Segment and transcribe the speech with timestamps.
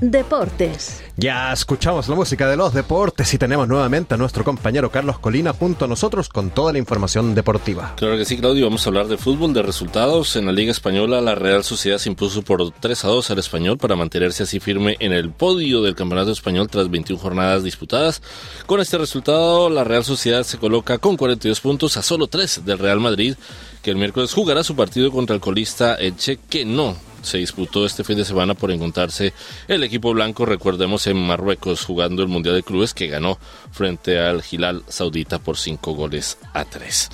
[0.00, 1.02] Deportes.
[1.16, 5.54] Ya escuchamos la música de los deportes y tenemos nuevamente a nuestro compañero Carlos Colina
[5.54, 7.94] junto a nosotros con toda la información deportiva.
[7.96, 8.66] Claro que sí, Claudio.
[8.66, 10.36] Vamos a hablar de fútbol, de resultados.
[10.36, 13.78] En la Liga Española, la Real Sociedad se impuso por 3 a 2 al Español
[13.78, 18.20] para mantenerse así firme en el podio del Campeonato Español tras 21 jornadas disputadas.
[18.66, 22.78] Con este resultado, la Real Sociedad se coloca con 42 puntos a solo 3 del
[22.78, 23.34] Real Madrid,
[23.82, 26.94] que el miércoles jugará su partido contra el colista Elche, que no
[27.26, 29.32] se disputó este fin de semana por encontrarse
[29.68, 33.38] el equipo blanco, recordemos, en Marruecos jugando el Mundial de Clubes que ganó
[33.72, 37.10] frente al Hilal Saudita por 5 goles a 3.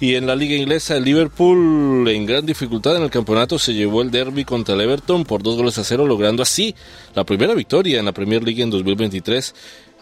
[0.00, 4.02] Y en la liga inglesa, el Liverpool en gran dificultad en el campeonato se llevó
[4.02, 6.74] el derby contra el Everton por 2 goles a 0, logrando así
[7.14, 9.54] la primera victoria en la Premier League en 2023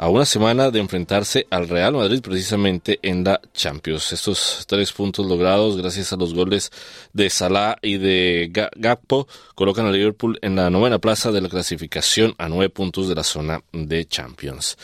[0.03, 4.12] a una semana de enfrentarse al Real Madrid precisamente en la Champions.
[4.12, 6.72] Estos tres puntos logrados gracias a los goles
[7.12, 12.34] de Salah y de Gakpo colocan a Liverpool en la novena plaza de la clasificación
[12.39, 14.77] a nueve puntos de la zona de Champions.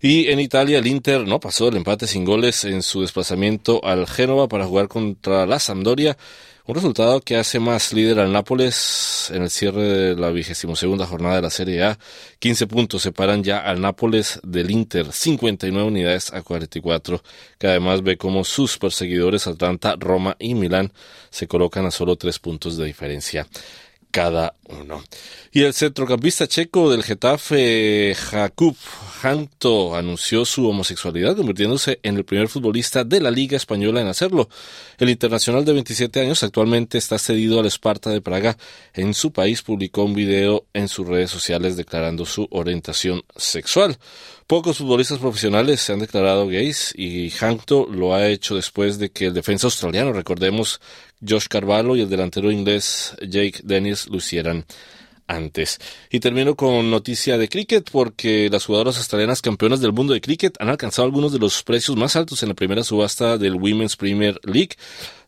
[0.00, 4.06] Y en Italia el Inter no pasó el empate sin goles en su desplazamiento al
[4.06, 6.16] Génova para jugar contra la Sampdoria
[6.64, 11.06] un resultado que hace más líder al Nápoles en el cierre de la vigésimo segunda
[11.06, 11.98] jornada de la Serie A.
[12.38, 17.20] 15 puntos separan ya al Nápoles del Inter, 59 unidades a 44,
[17.58, 20.92] que además ve como sus perseguidores Atlanta, Roma y Milán
[21.30, 23.46] se colocan a solo tres puntos de diferencia
[24.12, 25.02] cada uno.
[25.50, 28.76] Y el centrocampista checo del Getafe, Jakub
[29.22, 34.48] Hanto, anunció su homosexualidad, convirtiéndose en el primer futbolista de la Liga Española en hacerlo.
[34.98, 38.56] El internacional de 27 años actualmente está cedido al Esparta de Praga.
[38.94, 43.98] En su país publicó un video en sus redes sociales declarando su orientación sexual.
[44.46, 49.26] Pocos futbolistas profesionales se han declarado gays y Hanto lo ha hecho después de que
[49.26, 50.80] el defensa australiano, recordemos,
[51.26, 54.64] Josh Carvalho y el delantero inglés Jake Dennis lo hicieran
[55.26, 55.78] antes.
[56.10, 60.56] Y termino con noticia de cricket porque las jugadoras australianas campeonas del mundo de cricket
[60.60, 64.38] han alcanzado algunos de los precios más altos en la primera subasta del Women's Premier
[64.44, 64.76] League.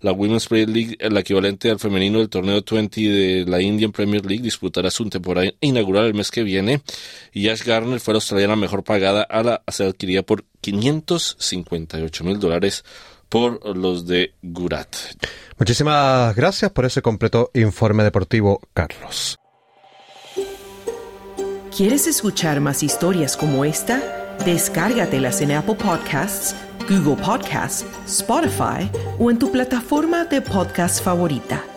[0.00, 4.24] La Women's Premier League, el equivalente al femenino del torneo 20 de la Indian Premier
[4.24, 6.82] League, disputará su temporada inaugural el mes que viene.
[7.32, 12.24] Y Ash Garner fue la australiana mejor pagada a la a ser adquirida por 558
[12.24, 12.84] mil dólares
[13.34, 14.94] por los de Gurat.
[15.58, 19.40] Muchísimas gracias por ese completo informe deportivo, Carlos.
[21.76, 24.36] ¿Quieres escuchar más historias como esta?
[24.44, 26.54] Descárgatelas en Apple Podcasts,
[26.88, 31.73] Google Podcasts, Spotify o en tu plataforma de podcast favorita.